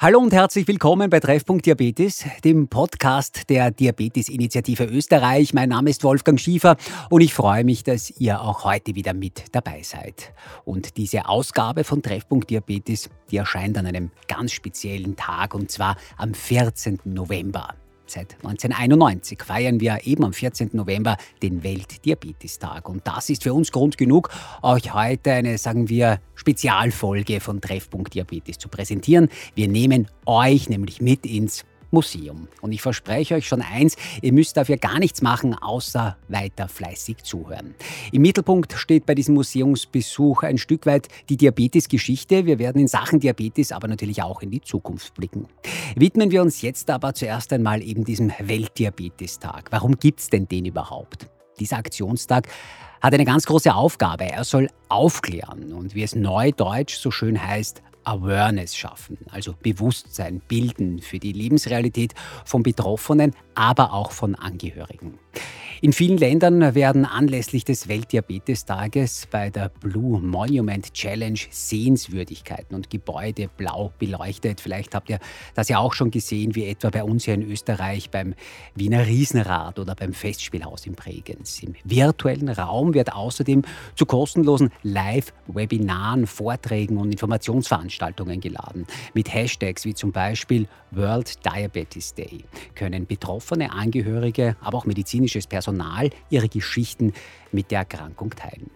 [0.00, 5.54] Hallo und herzlich willkommen bei Treffpunkt Diabetes, dem Podcast der Diabetes-Initiative Österreich.
[5.54, 6.76] Mein Name ist Wolfgang Schiefer
[7.10, 10.32] und ich freue mich, dass ihr auch heute wieder mit dabei seid.
[10.64, 15.96] Und diese Ausgabe von Treffpunkt Diabetes, die erscheint an einem ganz speziellen Tag und zwar
[16.16, 17.00] am 14.
[17.02, 17.74] November.
[18.10, 20.70] Seit 1991 feiern wir eben am 14.
[20.72, 22.88] November den Weltdiabetestag.
[22.88, 24.30] Und das ist für uns Grund genug,
[24.62, 29.28] euch heute eine, sagen wir, Spezialfolge von Treffpunkt Diabetes zu präsentieren.
[29.54, 32.48] Wir nehmen euch nämlich mit ins Museum.
[32.60, 37.22] Und ich verspreche euch schon eins, ihr müsst dafür gar nichts machen, außer weiter fleißig
[37.22, 37.74] zuhören.
[38.12, 42.46] Im Mittelpunkt steht bei diesem Museumsbesuch ein Stück weit die Diabetesgeschichte.
[42.46, 45.46] Wir werden in Sachen Diabetes aber natürlich auch in die Zukunft blicken.
[45.96, 49.68] Widmen wir uns jetzt aber zuerst einmal eben diesem Weltdiabetestag.
[49.70, 51.28] Warum gibt es denn den überhaupt?
[51.58, 52.48] Dieser Aktionstag
[53.00, 54.24] hat eine ganz große Aufgabe.
[54.24, 61.00] Er soll aufklären und wie es neudeutsch so schön heißt, Awareness schaffen, also Bewusstsein bilden
[61.00, 65.18] für die Lebensrealität von Betroffenen, aber auch von Angehörigen.
[65.80, 73.48] In vielen Ländern werden anlässlich des Weltdiabetestages bei der Blue Monument Challenge Sehenswürdigkeiten und Gebäude
[73.56, 74.60] blau beleuchtet.
[74.60, 75.20] Vielleicht habt ihr
[75.54, 78.34] das ja auch schon gesehen, wie etwa bei uns hier in Österreich beim
[78.74, 81.62] Wiener Riesenrad oder beim Festspielhaus in Bregenz.
[81.62, 83.62] Im virtuellen Raum wird außerdem
[83.94, 87.87] zu kostenlosen Live-Webinaren, Vorträgen und Informationsveranstaltungen
[88.40, 88.86] geladen.
[89.14, 92.44] Mit Hashtags wie zum Beispiel World Diabetes Day
[92.74, 97.12] können betroffene Angehörige, aber auch medizinisches Personal ihre Geschichten
[97.52, 98.70] mit der Erkrankung teilen.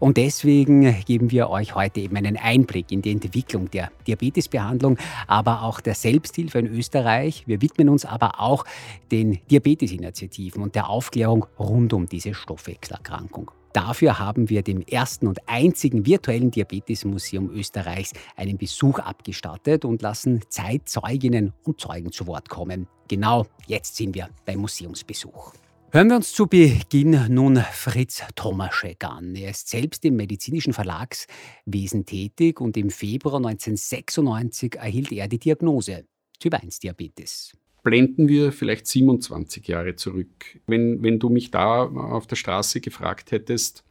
[0.00, 5.62] Und deswegen geben wir euch heute eben einen Einblick in die Entwicklung der Diabetesbehandlung, aber
[5.62, 7.44] auch der Selbsthilfe in Österreich.
[7.46, 8.64] Wir widmen uns aber auch
[9.10, 13.50] den Diabetesinitiativen und der Aufklärung rund um diese Stoffwechselerkrankung.
[13.74, 20.42] Dafür haben wir dem ersten und einzigen virtuellen Diabetesmuseum Österreichs einen Besuch abgestattet und lassen
[20.48, 22.86] Zeitzeuginnen und Zeugen zu Wort kommen.
[23.08, 25.54] Genau jetzt sind wir beim Museumsbesuch.
[25.90, 29.34] Hören wir uns zu Beginn nun Fritz Tomaschek an.
[29.34, 36.04] Er ist selbst im medizinischen Verlagswesen tätig und im Februar 1996 erhielt er die Diagnose
[36.38, 37.54] Typ-1-Diabetes.
[37.84, 40.60] Blenden wir vielleicht 27 Jahre zurück.
[40.66, 43.84] Wenn, wenn du mich da auf der Straße gefragt hättest,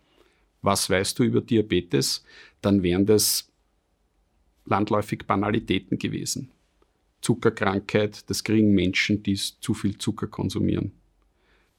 [0.62, 2.26] was weißt du über Diabetes,
[2.62, 3.50] dann wären das
[4.66, 6.52] landläufig Banalitäten gewesen.
[7.22, 10.92] Zuckerkrankheit, das kriegen Menschen, die zu viel Zucker konsumieren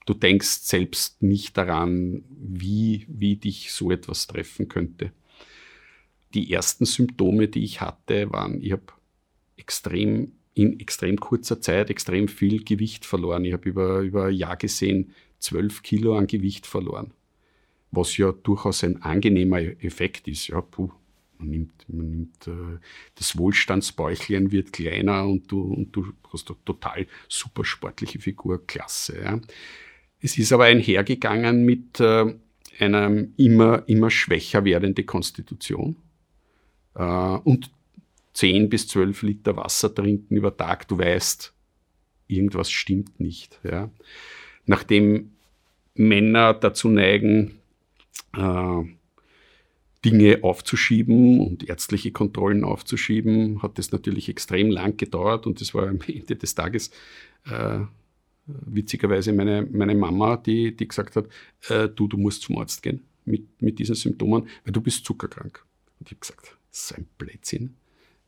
[0.06, 5.12] du denkst selbst nicht daran, wie, wie dich so etwas treffen könnte.
[6.34, 8.86] Die ersten Symptome, die ich hatte, waren, ich habe
[9.56, 13.44] extrem in extrem kurzer Zeit extrem viel Gewicht verloren.
[13.44, 17.12] Ich habe über, über ein Jahr gesehen 12 Kilo an Gewicht verloren,
[17.90, 20.48] was ja durchaus ein angenehmer Effekt ist.
[20.48, 20.90] Ja, puh,
[21.38, 22.78] man nimmt, man nimmt äh,
[23.16, 29.20] das Wohlstandsbäuchlein wird kleiner und du, und du hast eine total super sportliche Figur, klasse.
[29.22, 29.40] Ja.
[30.20, 32.34] Es ist aber einhergegangen mit äh,
[32.78, 35.96] einer immer, immer schwächer werdenden Konstitution
[36.94, 37.70] äh, und
[38.34, 40.86] 10 bis 12 Liter Wasser trinken über Tag.
[40.88, 41.54] Du weißt,
[42.28, 43.58] irgendwas stimmt nicht.
[43.64, 43.90] Ja.
[44.66, 45.32] Nachdem
[45.94, 47.58] Männer dazu neigen,
[48.36, 48.82] äh,
[50.04, 55.88] Dinge aufzuschieben und ärztliche Kontrollen aufzuschieben, hat das natürlich extrem lang gedauert und das war
[55.88, 56.90] am Ende des Tages
[57.46, 57.80] äh,
[58.46, 61.28] witzigerweise meine, meine Mama, die, die gesagt hat,
[61.68, 65.64] äh, du, du musst zum Arzt gehen mit, mit diesen Symptomen, weil du bist zuckerkrank.
[65.98, 67.76] Und ich habe gesagt, ist ein Blödsinn.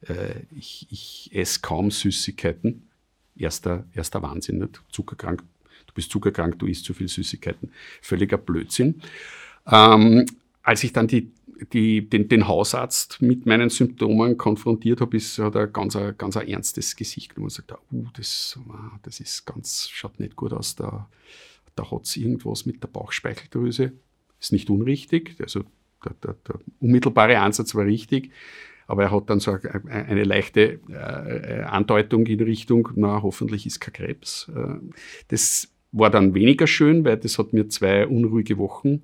[0.02, 2.88] Äh, ich, ich esse kaum Süßigkeiten.
[3.36, 4.80] Erster, erster Wahnsinn, nicht?
[4.90, 5.42] Zuckerkrank.
[5.86, 7.72] Du bist zuckerkrank, du isst zu viel Süßigkeiten.
[8.00, 9.02] Völliger Blödsinn.
[9.66, 10.26] Ähm,
[10.62, 11.30] als ich dann die
[11.72, 16.48] die, den, den, Hausarzt mit meinen Symptomen konfrontiert habe, hat er ganz, ein, ganz ein
[16.48, 18.58] ernstes Gesicht genommen und sagt, uh, das,
[19.02, 21.08] das ist ganz, schaut nicht gut aus, da,
[21.74, 23.92] da hat es irgendwas mit der Bauchspeicheldrüse.
[24.40, 25.64] Ist nicht unrichtig, also
[26.04, 28.32] der, der, der, unmittelbare Ansatz war richtig,
[28.86, 29.56] aber er hat dann so
[29.88, 34.50] eine, leichte äh, Andeutung in Richtung, na, hoffentlich ist kein Krebs.
[34.54, 34.78] Äh,
[35.28, 39.03] das war dann weniger schön, weil das hat mir zwei unruhige Wochen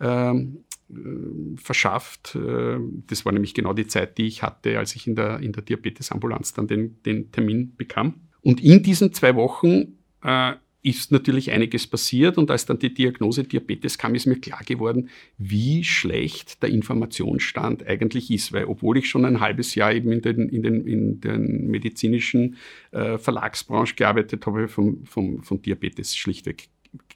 [0.00, 2.34] ähm, äh, verschafft.
[2.36, 5.52] Äh, das war nämlich genau die Zeit, die ich hatte, als ich in der, in
[5.52, 8.14] der Diabetesambulanz dann den, den Termin bekam.
[8.40, 13.44] Und in diesen zwei Wochen äh, ist natürlich einiges passiert und als dann die Diagnose
[13.44, 19.08] Diabetes kam, ist mir klar geworden, wie schlecht der Informationsstand eigentlich ist, weil obwohl ich
[19.08, 22.56] schon ein halbes Jahr eben in den, in den, in den medizinischen
[22.92, 26.68] äh, Verlagsbranche gearbeitet habe, vom, vom, von Diabetes schlichtweg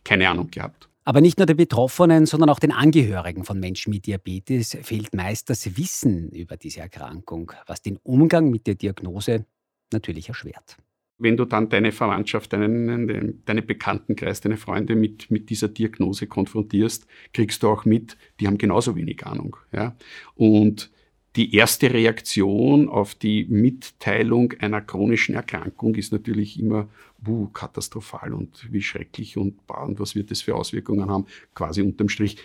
[0.05, 0.89] keine Ahnung gehabt.
[1.05, 5.51] Aber nicht nur den Betroffenen, sondern auch den Angehörigen von Menschen mit Diabetes fehlt meist
[5.51, 9.47] das Wissen über diese Erkrankung, was den Umgang mit der Diagnose
[9.93, 10.77] natürlich erschwert.
[11.23, 17.07] Wenn du dann deine Verwandtschaft, deinen, deine Bekanntenkreis, deine Freunde mit, mit dieser Diagnose konfrontierst,
[17.33, 19.57] kriegst du auch mit, die haben genauso wenig Ahnung.
[19.73, 19.95] Ja?
[20.35, 20.91] Und
[21.37, 26.89] die erste Reaktion auf die Mitteilung einer chronischen Erkrankung ist natürlich immer,
[27.19, 31.27] buh, katastrophal und wie schrecklich und, bah, und was wird das für Auswirkungen haben?
[31.55, 32.37] Quasi unterm Strich,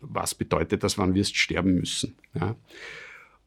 [0.00, 2.16] was bedeutet das, wann wirst sterben müssen?
[2.34, 2.56] Ja?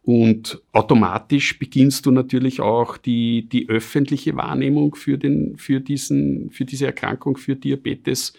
[0.04, 6.66] Und automatisch beginnst du natürlich auch die, die öffentliche Wahrnehmung für, den, für, diesen, für
[6.66, 8.34] diese Erkrankung, für Diabetes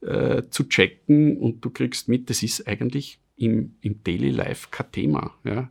[0.00, 4.92] äh, zu checken und du kriegst mit, das ist eigentlich im, im Daily Life kein
[4.92, 5.34] Thema.
[5.42, 5.68] Ja.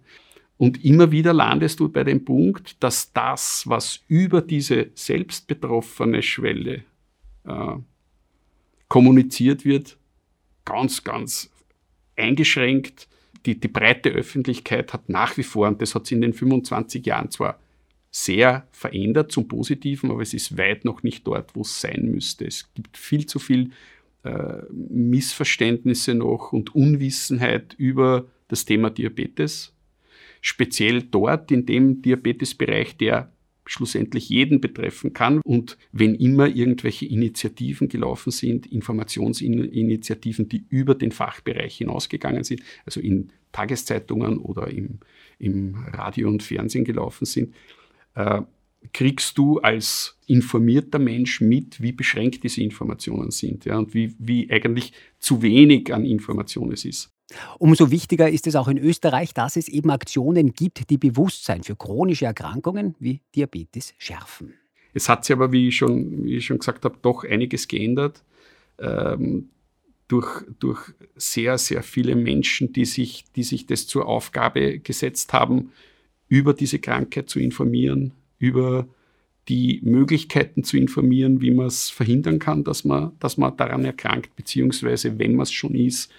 [0.57, 6.83] Und immer wieder landest du bei dem Punkt, dass das, was über diese selbstbetroffene Schwelle
[7.45, 7.75] äh,
[8.89, 9.97] kommuniziert wird,
[10.65, 11.49] ganz, ganz
[12.17, 13.07] eingeschränkt.
[13.45, 17.05] Die, die breite Öffentlichkeit hat nach wie vor, und das hat sich in den 25
[17.05, 17.59] Jahren zwar
[18.11, 22.45] sehr verändert zum Positiven, aber es ist weit noch nicht dort, wo es sein müsste.
[22.45, 23.71] Es gibt viel zu viel
[24.23, 29.73] äh, Missverständnisse noch und Unwissenheit über das Thema Diabetes.
[30.41, 33.31] Speziell dort in dem Diabetesbereich, der
[33.67, 35.41] schlussendlich jeden betreffen kann.
[35.43, 42.99] Und wenn immer irgendwelche Initiativen gelaufen sind, Informationsinitiativen, die über den Fachbereich hinausgegangen sind, also
[42.99, 44.99] in Tageszeitungen oder im,
[45.39, 47.53] im Radio und Fernsehen gelaufen sind,
[48.15, 48.41] äh,
[48.93, 54.49] kriegst du als informierter Mensch mit, wie beschränkt diese Informationen sind ja, und wie, wie
[54.51, 57.09] eigentlich zu wenig an Informationen es ist.
[57.59, 61.75] Umso wichtiger ist es auch in Österreich, dass es eben Aktionen gibt, die Bewusstsein für
[61.75, 64.53] chronische Erkrankungen wie Diabetes schärfen.
[64.93, 68.23] Es hat sich aber, wie ich schon, wie ich schon gesagt habe, doch einiges geändert.
[68.79, 69.49] Ähm,
[70.07, 70.79] durch, durch
[71.15, 75.71] sehr, sehr viele Menschen, die sich, die sich das zur Aufgabe gesetzt haben,
[76.29, 78.87] über diese Krankheit zu informieren, über
[79.49, 84.35] die Möglichkeiten zu informieren, wie man es verhindern kann, dass man, dass man daran erkrankt,
[84.35, 86.11] beziehungsweise wenn man es schon ist,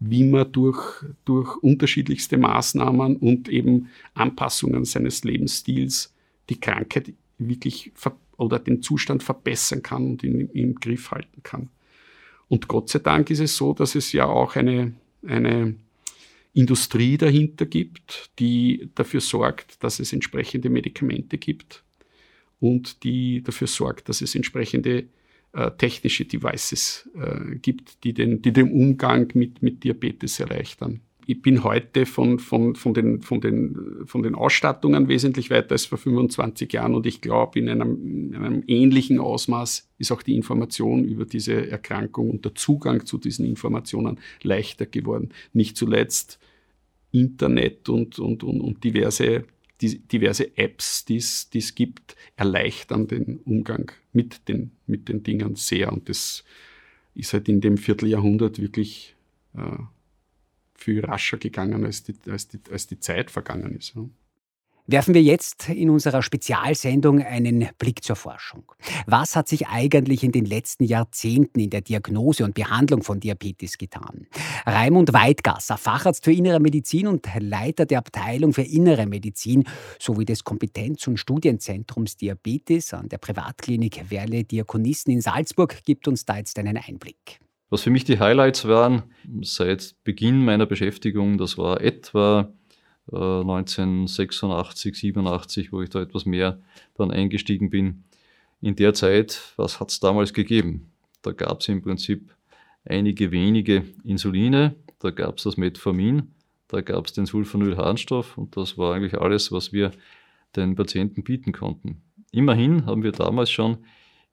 [0.00, 6.14] wie man durch, durch unterschiedlichste Maßnahmen und eben Anpassungen seines Lebensstils
[6.48, 7.92] die Krankheit wirklich
[8.36, 11.68] oder den Zustand verbessern kann und ihn im Griff halten kann.
[12.48, 14.94] Und Gott sei Dank ist es so, dass es ja auch eine,
[15.24, 15.76] eine
[16.54, 21.84] Industrie dahinter gibt, die dafür sorgt, dass es entsprechende Medikamente gibt,
[22.60, 25.04] und die dafür sorgt, dass es entsprechende
[25.52, 31.00] äh, technische Devices äh, gibt, die den, die den Umgang mit, mit Diabetes erleichtern.
[31.26, 35.86] Ich bin heute von, von, von, den, von, den, von den Ausstattungen wesentlich weiter als
[35.86, 40.34] vor 25 Jahren und ich glaube, in einem, in einem ähnlichen Ausmaß ist auch die
[40.34, 45.30] Information über diese Erkrankung und der Zugang zu diesen Informationen leichter geworden.
[45.52, 46.40] Nicht zuletzt
[47.12, 49.44] Internet und, und, und, und diverse
[49.80, 55.92] die, diverse Apps, die es gibt, erleichtern den Umgang mit den, mit den Dingen sehr.
[55.92, 56.44] Und das
[57.14, 59.16] ist halt in dem Vierteljahrhundert wirklich
[59.54, 59.78] äh,
[60.74, 63.94] viel rascher gegangen, als die, als die, als die Zeit vergangen ist.
[63.94, 64.08] Ja
[64.86, 68.64] werfen wir jetzt in unserer Spezialsendung einen Blick zur Forschung.
[69.06, 73.78] Was hat sich eigentlich in den letzten Jahrzehnten in der Diagnose und Behandlung von Diabetes
[73.78, 74.26] getan?
[74.66, 79.64] Raimund Weidgasser, Facharzt für Innere Medizin und Leiter der Abteilung für Innere Medizin
[79.98, 86.24] sowie des Kompetenz- und Studienzentrums Diabetes an der Privatklinik Werle Diakonisten in Salzburg, gibt uns
[86.24, 87.40] da jetzt einen Einblick.
[87.70, 89.04] Was für mich die Highlights waren
[89.42, 92.52] seit Beginn meiner Beschäftigung, das war etwa
[93.12, 96.60] 1986, äh, 87, wo ich da etwas mehr
[96.94, 98.04] dann eingestiegen bin.
[98.60, 100.92] In der Zeit, was hat es damals gegeben?
[101.22, 102.34] Da gab es im Prinzip
[102.84, 106.34] einige wenige Insuline, da gab es das Metformin,
[106.68, 109.92] da gab es den Sulfonylharnstoff und das war eigentlich alles, was wir
[110.56, 112.02] den Patienten bieten konnten.
[112.32, 113.78] Immerhin haben wir damals schon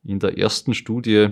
[0.04, 1.30] in der ersten Studie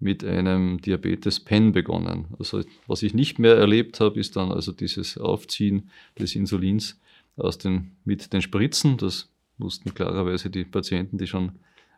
[0.00, 2.26] mit einem Diabetes-Pen begonnen.
[2.38, 7.00] Also was ich nicht mehr erlebt habe, ist dann also dieses Aufziehen des Insulins
[7.36, 8.96] aus den, mit den Spritzen.
[8.96, 11.52] Das mussten klarerweise die Patienten, die schon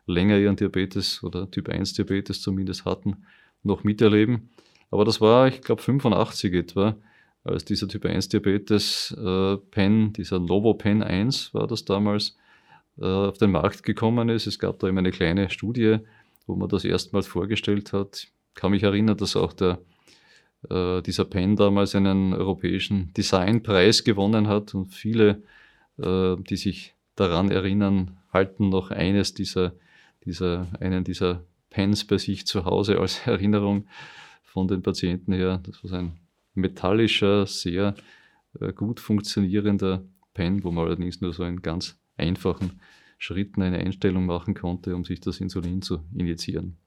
[0.05, 3.25] länger ihren Diabetes oder Typ 1 Diabetes zumindest hatten,
[3.63, 4.49] noch miterleben.
[4.89, 6.95] Aber das war, ich glaube, 85 etwa,
[7.43, 12.37] als dieser Typ 1 Diabetes äh, Pen, dieser Novo Pen 1 war das damals,
[12.99, 14.47] äh, auf den Markt gekommen ist.
[14.47, 15.97] Es gab da eben eine kleine Studie,
[16.47, 18.23] wo man das erstmals vorgestellt hat.
[18.23, 19.79] Ich kann mich erinnern, dass auch der,
[20.69, 25.43] äh, dieser Pen damals einen europäischen Designpreis gewonnen hat und viele,
[25.97, 29.73] äh, die sich daran erinnern, halten noch eines dieser,
[30.25, 33.87] dieser, einen dieser Pens bei sich zu Hause als Erinnerung
[34.43, 35.61] von den Patienten her.
[35.63, 36.13] Das war ein
[36.53, 37.95] metallischer, sehr
[38.59, 42.79] äh, gut funktionierender Pen, wo man allerdings nur so in ganz einfachen
[43.17, 46.77] Schritten eine Einstellung machen konnte, um sich das Insulin zu injizieren.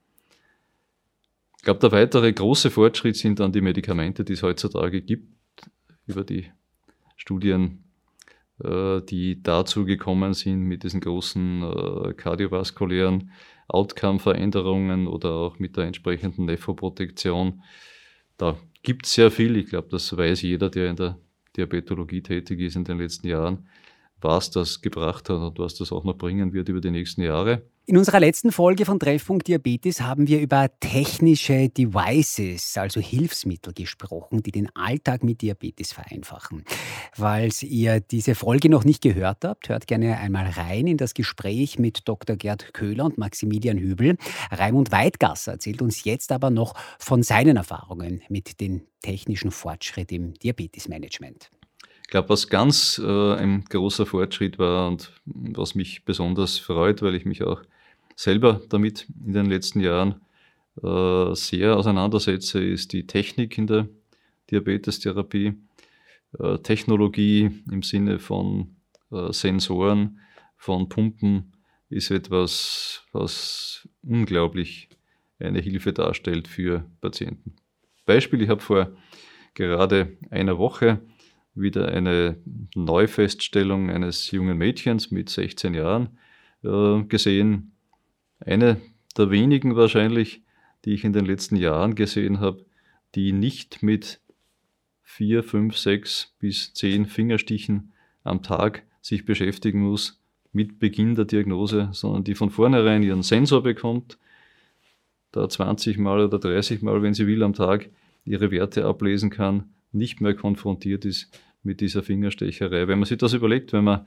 [1.57, 5.29] Ich glaube, der weitere große Fortschritt sind dann die Medikamente, die es heutzutage gibt,
[6.07, 6.47] über die
[7.17, 7.85] Studien,
[8.65, 13.31] äh, die dazu gekommen sind mit diesen großen äh, kardiovaskulären
[13.69, 17.63] Outcome-Veränderungen oder auch mit der entsprechenden Nephroprotektion.
[18.37, 19.57] Da gibt es sehr viel.
[19.57, 21.19] Ich glaube, das weiß jeder, der in der
[21.57, 23.69] Diabetologie tätig ist in den letzten Jahren
[24.23, 27.63] was das gebracht hat und was das auch noch bringen wird über die nächsten Jahre.
[27.91, 34.45] In unserer letzten Folge von Treffpunkt Diabetes haben wir über technische Devices, also Hilfsmittel gesprochen,
[34.45, 36.63] die den Alltag mit Diabetes vereinfachen.
[37.13, 41.81] Falls ihr diese Folge noch nicht gehört habt, hört gerne einmal rein in das Gespräch
[41.81, 42.37] mit Dr.
[42.37, 44.19] Gerd Köhler und Maximilian Hübel.
[44.53, 50.35] Raimund Weidgasser erzählt uns jetzt aber noch von seinen Erfahrungen mit dem technischen Fortschritt im
[50.35, 51.51] Diabetesmanagement.
[52.11, 57.15] Ich glaube, was ganz äh, ein großer Fortschritt war und was mich besonders freut, weil
[57.15, 57.63] ich mich auch
[58.17, 60.21] selber damit in den letzten Jahren
[60.83, 63.89] äh, sehr auseinandersetze, ist die Technik in der
[64.51, 65.55] Diabetestherapie.
[66.37, 68.75] Äh, Technologie im Sinne von
[69.13, 70.19] äh, Sensoren,
[70.57, 71.53] von Pumpen
[71.91, 74.89] ist etwas, was unglaublich
[75.39, 77.55] eine Hilfe darstellt für Patienten.
[78.05, 78.97] Beispiel, ich habe vor
[79.55, 81.01] gerade einer Woche
[81.61, 82.37] wieder eine
[82.75, 86.19] Neufeststellung eines jungen Mädchens mit 16 Jahren
[86.63, 87.73] äh, gesehen.
[88.41, 88.81] Eine
[89.17, 90.43] der wenigen wahrscheinlich,
[90.85, 92.65] die ich in den letzten Jahren gesehen habe,
[93.15, 94.21] die nicht mit
[95.03, 100.21] vier, fünf, sechs bis zehn Fingerstichen am Tag sich beschäftigen muss
[100.53, 104.19] mit Beginn der Diagnose, sondern die von vornherein ihren Sensor bekommt,
[105.33, 107.89] da 20 Mal oder 30 Mal, wenn sie will, am Tag
[108.25, 111.31] ihre Werte ablesen kann nicht mehr konfrontiert ist
[111.63, 112.89] mit dieser Fingerstecherei.
[112.89, 114.07] Wenn man sich das überlegt, wenn man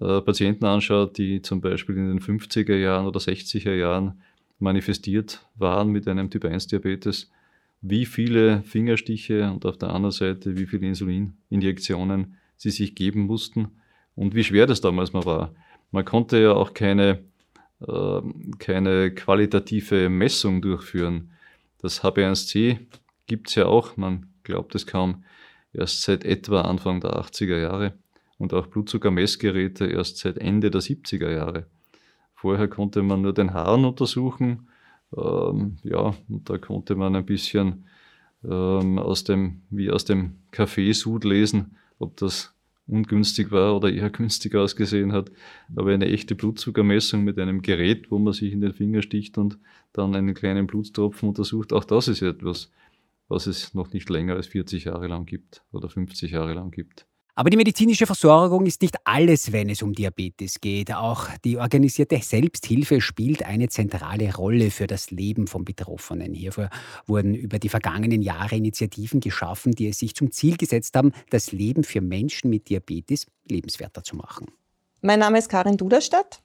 [0.00, 4.20] äh, Patienten anschaut, die zum Beispiel in den 50er Jahren oder 60er Jahren
[4.58, 7.30] manifestiert waren mit einem Typ-1-Diabetes,
[7.82, 13.72] wie viele Fingerstiche und auf der anderen Seite wie viele Insulininjektionen sie sich geben mussten
[14.14, 15.52] und wie schwer das damals mal war.
[15.90, 17.18] Man konnte ja auch keine,
[17.80, 18.20] äh,
[18.58, 21.32] keine qualitative Messung durchführen.
[21.78, 22.78] Das HB1C
[23.26, 25.24] gibt es ja auch, man glaubt es kaum,
[25.72, 27.94] erst seit etwa Anfang der 80er Jahre
[28.38, 31.66] und auch Blutzuckermessgeräte erst seit Ende der 70er Jahre.
[32.34, 34.68] Vorher konnte man nur den Haaren untersuchen,
[35.16, 37.84] ähm, ja, und da konnte man ein bisschen
[38.44, 42.54] ähm, aus dem, wie aus dem Kaffeesud lesen, ob das
[42.86, 45.30] ungünstig war oder eher günstig ausgesehen hat.
[45.76, 49.58] Aber eine echte Blutzuckermessung mit einem Gerät, wo man sich in den Finger sticht und
[49.92, 52.70] dann einen kleinen Blutstropfen untersucht, auch das ist etwas,
[53.32, 57.06] was es noch nicht länger als 40 Jahre lang gibt oder 50 Jahre lang gibt.
[57.34, 60.92] Aber die medizinische Versorgung ist nicht alles, wenn es um Diabetes geht.
[60.92, 66.34] Auch die organisierte Selbsthilfe spielt eine zentrale Rolle für das Leben von Betroffenen.
[66.34, 66.68] Hierfür
[67.06, 71.52] wurden über die vergangenen Jahre Initiativen geschaffen, die es sich zum Ziel gesetzt haben, das
[71.52, 74.48] Leben für Menschen mit Diabetes lebenswerter zu machen.
[75.00, 76.42] Mein Name ist Karin Duderstadt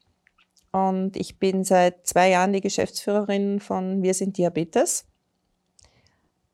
[0.71, 5.06] und ich bin seit zwei Jahren die Geschäftsführerin von Wir sind Diabetes.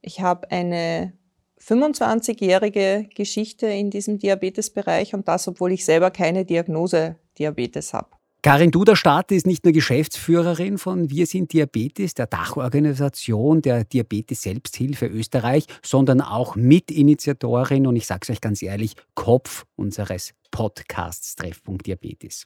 [0.04, 1.14] Ich habe eine
[1.62, 8.10] 25-jährige Geschichte in diesem Diabetesbereich und das, obwohl ich selber keine Diagnose Diabetes habe.
[8.42, 15.06] Karin Duderstadt ist nicht nur Geschäftsführerin von Wir sind Diabetes, der Dachorganisation der Diabetes Selbsthilfe
[15.06, 21.88] Österreich, sondern auch Mitinitiatorin und ich sage es euch ganz ehrlich, Kopf unseres Podcasts Treffpunkt
[21.88, 22.46] Diabetes.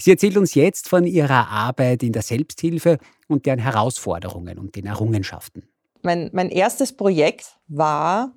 [0.00, 2.98] Sie erzählt uns jetzt von ihrer Arbeit in der Selbsthilfe
[3.28, 5.62] und deren Herausforderungen und den Errungenschaften.
[6.06, 8.32] Mein, mein erstes Projekt war,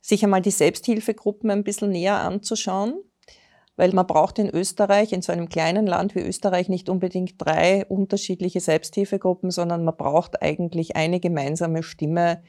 [0.00, 2.94] sich einmal die Selbsthilfegruppen ein bisschen näher anzuschauen,
[3.74, 7.84] weil man braucht in Österreich, in so einem kleinen Land wie Österreich, nicht unbedingt drei
[7.86, 12.44] unterschiedliche Selbsthilfegruppen, sondern man braucht eigentlich eine gemeinsame Stimme,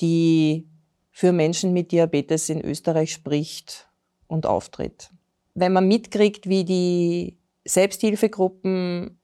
[0.00, 0.70] die
[1.10, 3.90] für Menschen mit Diabetes in Österreich spricht
[4.26, 5.10] und auftritt.
[5.52, 9.20] Wenn man mitkriegt, wie die Selbsthilfegruppen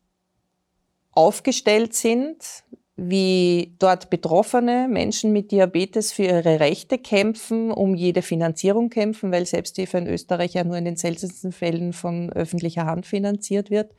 [1.13, 2.65] aufgestellt sind,
[3.01, 9.47] wie dort Betroffene Menschen mit Diabetes für ihre Rechte kämpfen, um jede Finanzierung kämpfen, weil
[9.47, 13.95] Selbsthilfe in Österreich ja nur in den seltensten Fällen von öffentlicher Hand finanziert wird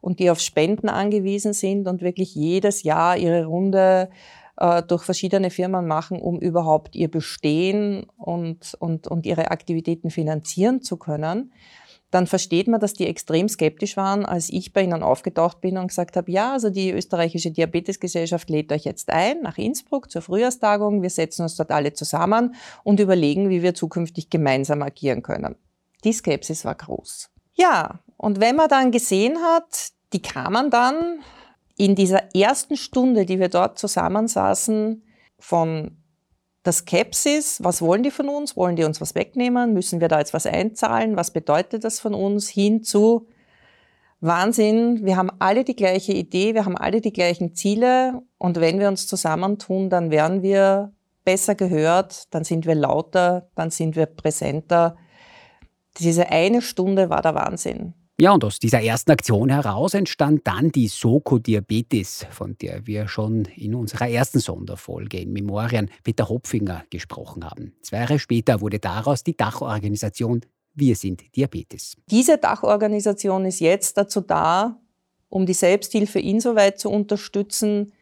[0.00, 4.10] und die auf Spenden angewiesen sind und wirklich jedes Jahr ihre Runde
[4.58, 10.82] äh, durch verschiedene Firmen machen, um überhaupt ihr Bestehen und, und, und ihre Aktivitäten finanzieren
[10.82, 11.50] zu können
[12.16, 15.88] dann versteht man, dass die extrem skeptisch waren, als ich bei ihnen aufgetaucht bin und
[15.88, 21.02] gesagt habe, ja, also die österreichische Diabetesgesellschaft lädt euch jetzt ein nach Innsbruck zur Frühjahrstagung.
[21.02, 22.54] Wir setzen uns dort alle zusammen
[22.84, 25.56] und überlegen, wie wir zukünftig gemeinsam agieren können.
[26.04, 27.28] Die Skepsis war groß.
[27.52, 31.20] Ja, und wenn man dann gesehen hat, die kamen dann
[31.76, 35.02] in dieser ersten Stunde, die wir dort zusammensaßen,
[35.38, 35.98] von
[36.66, 38.56] der Skepsis, was wollen die von uns?
[38.56, 39.72] Wollen die uns was wegnehmen?
[39.72, 41.16] Müssen wir da jetzt was einzahlen?
[41.16, 42.48] Was bedeutet das von uns?
[42.48, 43.28] Hin zu
[44.20, 48.80] Wahnsinn, wir haben alle die gleiche Idee, wir haben alle die gleichen Ziele und wenn
[48.80, 50.92] wir uns zusammentun, dann werden wir
[51.24, 54.96] besser gehört, dann sind wir lauter, dann sind wir präsenter.
[55.98, 57.94] Diese eine Stunde war der Wahnsinn.
[58.18, 63.08] Ja, und aus dieser ersten Aktion heraus entstand dann die Soko Diabetes, von der wir
[63.08, 67.74] schon in unserer ersten Sonderfolge in Memorien Peter Hopfinger gesprochen haben.
[67.82, 70.40] Zwei Jahre später wurde daraus die Dachorganisation
[70.72, 71.96] Wir sind Diabetes.
[72.10, 74.80] Diese Dachorganisation ist jetzt dazu da,
[75.28, 77.92] um die Selbsthilfe insoweit zu unterstützen,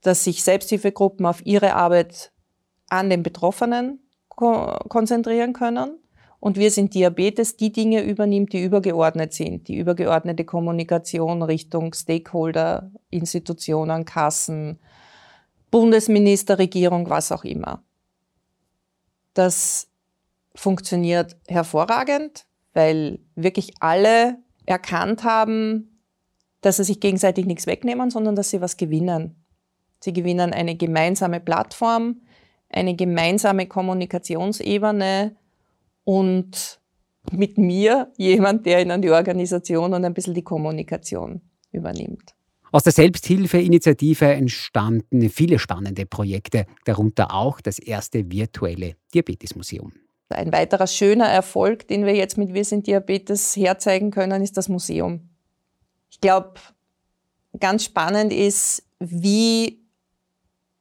[0.00, 2.32] dass sich Selbsthilfegruppen auf ihre Arbeit
[2.88, 4.00] an den Betroffenen
[4.34, 6.00] konzentrieren können
[6.44, 9.66] und wir sind Diabetes, die Dinge übernimmt, die übergeordnet sind.
[9.66, 14.78] Die übergeordnete Kommunikation Richtung Stakeholder, Institutionen, Kassen,
[15.70, 17.82] Bundesminister, Regierung, was auch immer.
[19.32, 19.88] Das
[20.54, 24.36] funktioniert hervorragend, weil wirklich alle
[24.66, 25.98] erkannt haben,
[26.60, 29.42] dass sie sich gegenseitig nichts wegnehmen, sondern dass sie was gewinnen.
[30.00, 32.20] Sie gewinnen eine gemeinsame Plattform,
[32.68, 35.36] eine gemeinsame Kommunikationsebene,
[36.04, 36.80] und
[37.32, 41.40] mit mir jemand, der ihnen die Organisation und ein bisschen die Kommunikation
[41.72, 42.34] übernimmt.
[42.70, 49.92] Aus der Selbsthilfeinitiative entstanden viele spannende Projekte, darunter auch das erste virtuelle Diabetesmuseum.
[50.30, 54.68] Ein weiterer schöner Erfolg, den wir jetzt mit Wir sind Diabetes herzeigen können, ist das
[54.68, 55.28] Museum.
[56.10, 56.54] Ich glaube,
[57.60, 59.84] ganz spannend ist, wie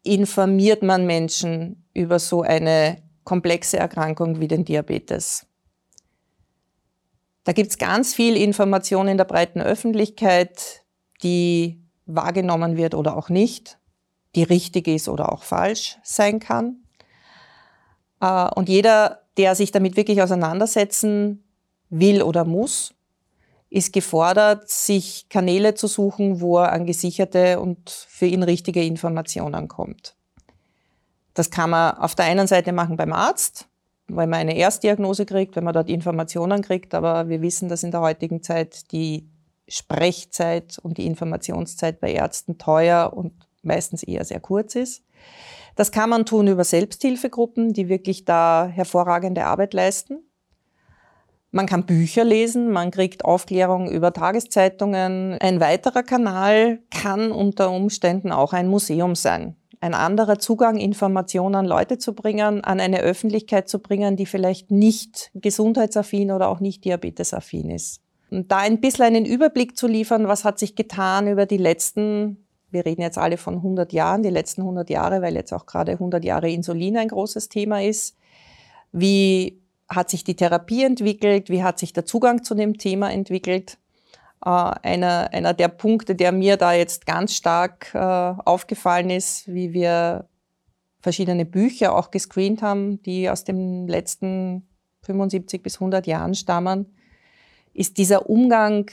[0.01, 5.45] informiert man Menschen über so eine komplexe Erkrankung wie den Diabetes.
[7.43, 10.83] Da gibt es ganz viel Information in der breiten Öffentlichkeit,
[11.23, 13.77] die wahrgenommen wird oder auch nicht,
[14.35, 16.83] die richtig ist oder auch falsch sein kann.
[18.21, 21.43] Äh, und jeder, der sich damit wirklich auseinandersetzen
[21.89, 22.93] will oder muss,
[23.69, 29.67] ist gefordert, sich Kanäle zu suchen, wo er an gesicherte und für ihn richtige Informationen
[29.67, 30.15] kommt.
[31.33, 33.67] Das kann man auf der einen Seite machen beim Arzt,
[34.07, 36.93] weil man eine Erstdiagnose kriegt, wenn man dort Informationen kriegt.
[36.93, 39.27] Aber wir wissen, dass in der heutigen Zeit die
[39.67, 45.03] Sprechzeit und die Informationszeit bei Ärzten teuer und meistens eher sehr kurz ist.
[45.75, 50.19] Das kann man tun über Selbsthilfegruppen, die wirklich da hervorragende Arbeit leisten.
[51.49, 55.37] Man kann Bücher lesen, man kriegt Aufklärung über Tageszeitungen.
[55.39, 61.65] Ein weiterer Kanal kann unter Umständen auch ein Museum sein ein anderer Zugang, Informationen an
[61.65, 66.85] Leute zu bringen, an eine Öffentlichkeit zu bringen, die vielleicht nicht gesundheitsaffin oder auch nicht
[66.85, 68.01] diabetesaffin ist.
[68.31, 72.47] Und da ein bisschen einen Überblick zu liefern, was hat sich getan über die letzten,
[72.71, 75.91] wir reden jetzt alle von 100 Jahren, die letzten 100 Jahre, weil jetzt auch gerade
[75.91, 78.15] 100 Jahre Insulin ein großes Thema ist.
[78.93, 81.49] Wie hat sich die Therapie entwickelt?
[81.49, 83.77] Wie hat sich der Zugang zu dem Thema entwickelt?
[84.45, 89.73] Äh, einer, einer der Punkte, der mir da jetzt ganz stark äh, aufgefallen ist, wie
[89.73, 90.27] wir
[91.01, 94.67] verschiedene Bücher auch gescreent haben, die aus den letzten
[95.03, 96.93] 75 bis 100 Jahren stammen,
[97.73, 98.89] ist dieser Umgang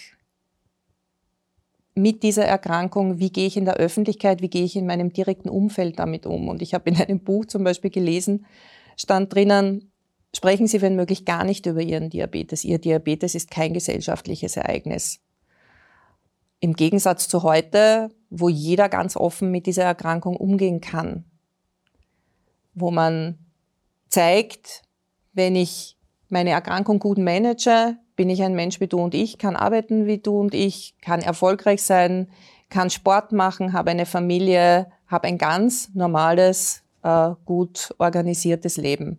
[1.95, 5.49] mit dieser Erkrankung, wie gehe ich in der Öffentlichkeit, wie gehe ich in meinem direkten
[5.49, 6.49] Umfeld damit um.
[6.49, 8.47] Und ich habe in einem Buch zum Beispiel gelesen,
[8.97, 9.93] stand drinnen,
[10.35, 12.65] sprechen Sie wenn möglich gar nicht über Ihren Diabetes.
[12.65, 15.21] Ihr Diabetes ist kein gesellschaftliches Ereignis.
[16.61, 21.25] Im Gegensatz zu heute, wo jeder ganz offen mit dieser Erkrankung umgehen kann.
[22.75, 23.39] Wo man
[24.09, 24.83] zeigt,
[25.33, 25.97] wenn ich
[26.29, 30.19] meine Erkrankung gut manage, bin ich ein Mensch wie du und ich, kann arbeiten wie
[30.19, 32.29] du und ich, kann erfolgreich sein,
[32.69, 39.19] kann Sport machen, habe eine Familie, habe ein ganz normales, äh, gut organisiertes Leben.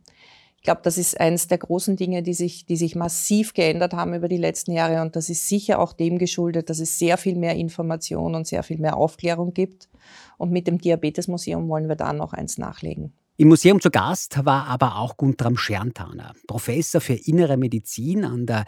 [0.61, 4.13] Ich glaube, das ist eines der großen Dinge, die sich, die sich massiv geändert haben
[4.13, 5.01] über die letzten Jahre.
[5.01, 8.61] Und das ist sicher auch dem geschuldet, dass es sehr viel mehr Information und sehr
[8.61, 9.89] viel mehr Aufklärung gibt.
[10.37, 13.11] Und mit dem Diabetesmuseum wollen wir da noch eins nachlegen.
[13.37, 18.65] Im Museum zu Gast war aber auch Guntram Scherntaner, Professor für Innere Medizin an der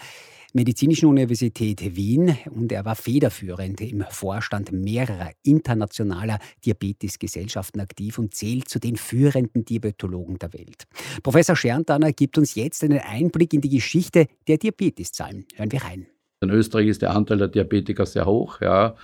[0.55, 8.69] Medizinischen Universität Wien und er war federführend im Vorstand mehrerer internationaler Diabetesgesellschaften aktiv und zählt
[8.69, 10.83] zu den führenden Diabetologen der Welt.
[11.23, 15.45] Professor Scherntaner gibt uns jetzt einen Einblick in die Geschichte der Diabeteszahlen.
[15.55, 16.05] Hören wir rein.
[16.41, 18.61] In Österreich ist der Anteil der Diabetiker sehr hoch.
[18.61, 18.95] Ja.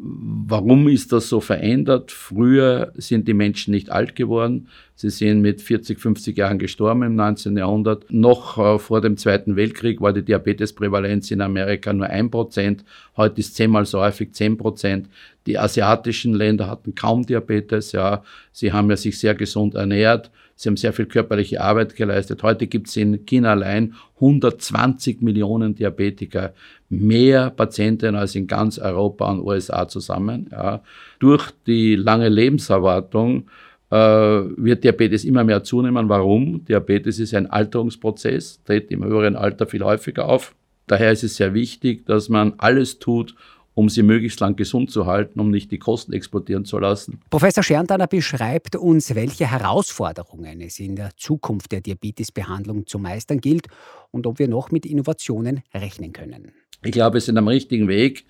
[0.00, 2.12] Warum ist das so verändert?
[2.12, 4.68] Früher sind die Menschen nicht alt geworden.
[4.94, 7.56] Sie sind mit 40, 50 Jahren gestorben im 19.
[7.56, 8.04] Jahrhundert.
[8.08, 12.84] Noch äh, vor dem Zweiten Weltkrieg war die Diabetesprävalenz in Amerika nur 1%.
[13.16, 15.06] Heute ist zehnmal so häufig 10%.
[15.46, 17.90] Die asiatischen Länder hatten kaum Diabetes.
[17.90, 18.22] Ja.
[18.52, 20.30] Sie haben ja sich sehr gesund ernährt.
[20.58, 22.42] Sie haben sehr viel körperliche Arbeit geleistet.
[22.42, 26.52] Heute gibt es in China allein 120 Millionen Diabetiker,
[26.88, 30.48] mehr Patienten als in ganz Europa und USA zusammen.
[30.50, 30.82] Ja.
[31.20, 33.44] Durch die lange Lebenserwartung
[33.90, 36.08] äh, wird Diabetes immer mehr zunehmen.
[36.08, 36.64] Warum?
[36.64, 40.56] Diabetes ist ein Alterungsprozess, tritt im höheren Alter viel häufiger auf.
[40.88, 43.36] Daher ist es sehr wichtig, dass man alles tut,
[43.78, 47.20] um sie möglichst lang gesund zu halten, um nicht die Kosten explodieren zu lassen.
[47.30, 53.68] Professor Scherntaner beschreibt uns, welche Herausforderungen es in der Zukunft der Diabetesbehandlung zu meistern gilt
[54.10, 56.50] und ob wir noch mit Innovationen rechnen können.
[56.82, 58.24] Ich glaube, wir sind am richtigen Weg.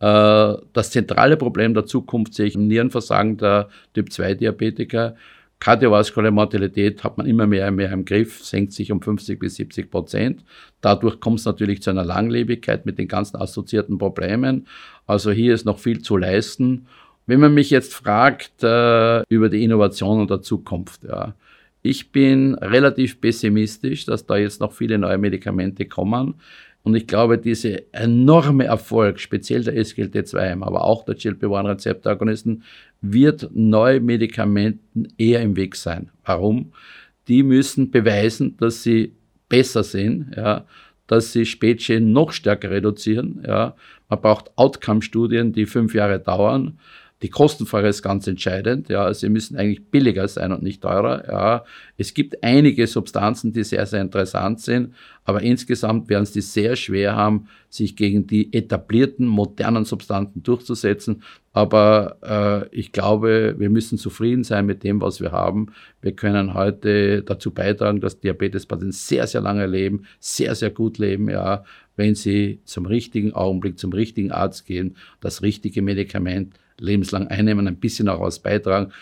[0.00, 5.16] Äh, das zentrale Problem der Zukunft sehe ich im Nierenversagen der Typ-2-Diabetiker.
[5.60, 9.56] Kardiovaskuläre Mortalität hat man immer mehr und mehr im Griff, senkt sich um 50 bis
[9.56, 10.42] 70 Prozent.
[10.80, 14.66] Dadurch kommt es natürlich zu einer Langlebigkeit mit den ganzen assoziierten Problemen.
[15.06, 16.86] Also hier ist noch viel zu leisten.
[17.26, 21.34] Wenn man mich jetzt fragt äh, über die Innovation und der Zukunft, ja,
[21.82, 26.34] ich bin relativ pessimistisch, dass da jetzt noch viele neue Medikamente kommen.
[26.82, 32.62] Und ich glaube, dieser enorme Erfolg, speziell der SGLT2, aber auch der GLP-1-Rezeptoragonisten,
[33.00, 36.10] wird neue Medikamenten eher im Weg sein.
[36.24, 36.72] Warum?
[37.28, 39.14] Die müssen beweisen, dass sie
[39.48, 40.66] besser sind, ja,
[41.06, 43.42] dass sie Spätschäden noch stärker reduzieren.
[43.46, 43.74] Ja.
[44.08, 46.78] Man braucht Outcome-Studien, die fünf Jahre dauern.
[47.22, 48.88] Die Kostenfrage ist ganz entscheidend.
[48.88, 51.24] Ja, sie müssen eigentlich billiger sein und nicht teurer.
[51.28, 51.64] Ja,
[51.98, 57.14] es gibt einige Substanzen, die sehr, sehr interessant sind, aber insgesamt werden sie sehr schwer
[57.14, 61.22] haben, sich gegen die etablierten, modernen Substanzen durchzusetzen.
[61.52, 62.16] Aber
[62.72, 65.66] äh, ich glaube, wir müssen zufrieden sein mit dem, was wir haben.
[66.00, 71.28] Wir können heute dazu beitragen, dass Diabetespatienten sehr, sehr lange leben, sehr, sehr gut leben,
[71.28, 71.64] ja,
[71.96, 77.76] wenn sie zum richtigen Augenblick, zum richtigen Arzt gehen, das richtige Medikament lebenslang einnehmen, ein
[77.76, 78.92] bisschen was beitragen.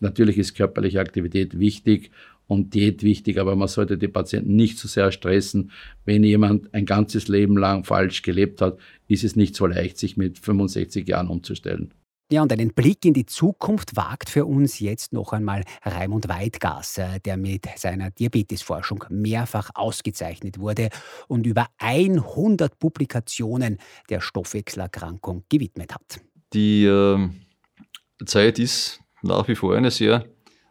[0.00, 2.10] Natürlich ist körperliche Aktivität wichtig
[2.48, 5.70] und Diät wichtig, aber man sollte die Patienten nicht zu so sehr stressen.
[6.04, 10.16] Wenn jemand ein ganzes Leben lang falsch gelebt hat, ist es nicht so leicht, sich
[10.16, 11.92] mit 65 Jahren umzustellen.
[12.30, 17.00] Ja, und einen Blick in die Zukunft wagt für uns jetzt noch einmal Raimund Weidgas,
[17.24, 20.90] der mit seiner Diabetesforschung mehrfach ausgezeichnet wurde
[21.26, 23.78] und über 100 Publikationen
[24.10, 26.20] der Stoffwechselerkrankung gewidmet hat.
[26.52, 27.28] Die äh,
[28.24, 30.24] Zeit ist nach wie vor eine sehr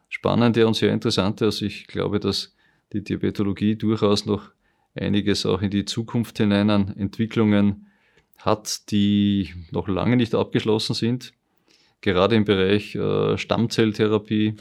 [0.10, 1.46] spannende und sehr interessante.
[1.46, 2.56] Also ich glaube, dass
[2.94, 4.52] die Diabetologie durchaus noch
[4.96, 7.88] einiges auch in die Zukunft hinein an Entwicklungen
[8.38, 11.34] hat, die noch lange nicht abgeschlossen sind.
[12.02, 14.56] Gerade im Bereich äh, Stammzelltherapie.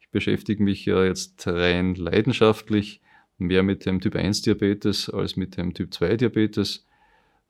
[0.00, 3.00] Ich beschäftige mich ja jetzt rein leidenschaftlich
[3.38, 6.86] mehr mit dem Typ 1 Diabetes als mit dem Typ 2 Diabetes.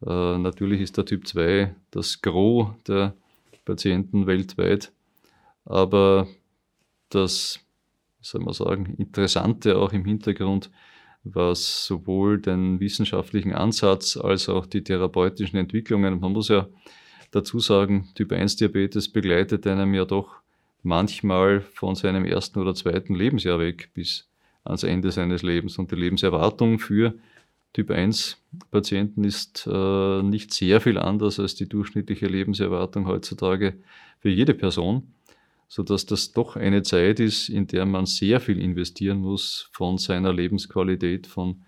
[0.03, 3.15] Äh, natürlich ist der Typ 2 das Gros der
[3.65, 4.93] Patienten weltweit,
[5.65, 6.29] aber
[7.09, 7.61] das,
[8.21, 10.71] soll man sagen, Interessante auch im Hintergrund,
[11.23, 16.69] was sowohl den wissenschaftlichen Ansatz als auch die therapeutischen Entwicklungen, man muss ja
[17.31, 20.37] dazu sagen, Typ 1 Diabetes begleitet einem ja doch
[20.83, 24.29] manchmal von seinem ersten oder zweiten Lebensjahr weg bis
[24.65, 25.79] ans Ende seines Lebens.
[25.79, 27.15] Und die Lebenserwartung für
[27.75, 33.75] Typ 1 Patienten ist äh, nicht sehr viel anders als die durchschnittliche Lebenserwartung heutzutage
[34.21, 35.13] für jede Person,
[35.67, 40.33] sodass das doch eine Zeit ist, in der man sehr viel investieren muss von seiner
[40.33, 41.63] Lebensqualität, von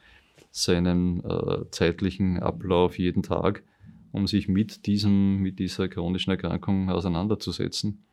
[0.52, 3.64] seinem äh, zeitlichen Ablauf jeden Tag,
[4.12, 8.04] um sich mit diesem, mit dieser chronischen Erkrankung auseinanderzusetzen.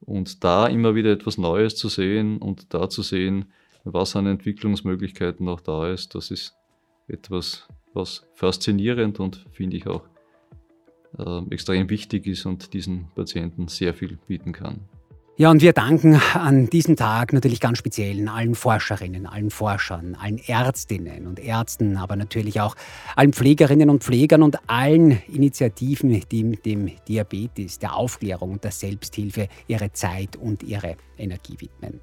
[0.00, 3.52] Und da immer wieder etwas Neues zu sehen und da zu sehen,
[3.84, 6.56] was an Entwicklungsmöglichkeiten noch da ist, das ist
[7.10, 10.02] etwas, was faszinierend und finde ich auch
[11.18, 14.80] äh, extrem wichtig ist und diesen Patienten sehr viel bieten kann.
[15.40, 20.36] Ja, und wir danken an diesem Tag natürlich ganz speziell allen Forscherinnen, allen Forschern, allen
[20.36, 22.76] Ärztinnen und Ärzten, aber natürlich auch
[23.16, 29.48] allen Pflegerinnen und Pflegern und allen Initiativen, die dem Diabetes, der Aufklärung und der Selbsthilfe
[29.66, 32.00] ihre Zeit und ihre Energie widmen.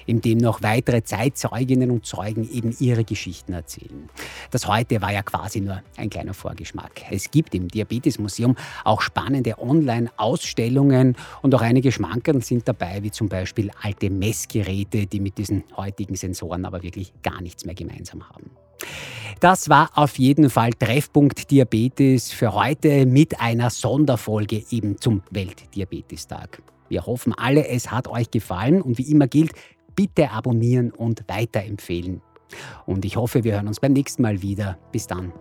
[0.07, 4.09] in dem noch weitere Zeitzeuginnen und Zeugen eben ihre Geschichten erzählen.
[4.51, 7.03] Das heute war ja quasi nur ein kleiner Vorgeschmack.
[7.11, 13.29] Es gibt im Diabetesmuseum auch spannende Online-Ausstellungen und auch einige Schmankerl sind dabei, wie zum
[13.29, 18.51] Beispiel alte Messgeräte, die mit diesen heutigen Sensoren aber wirklich gar nichts mehr gemeinsam haben.
[19.41, 26.63] Das war auf jeden Fall Treffpunkt Diabetes für heute mit einer Sonderfolge eben zum Weltdiabetestag.
[26.89, 29.53] Wir hoffen alle, es hat euch gefallen und wie immer gilt,
[29.95, 32.21] bitte abonnieren und weiterempfehlen.
[32.85, 34.77] Und ich hoffe, wir hören uns beim nächsten Mal wieder.
[34.91, 35.33] Bis dann.